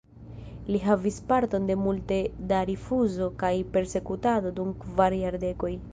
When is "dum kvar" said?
4.61-5.21